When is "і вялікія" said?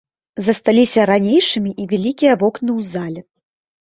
1.83-2.33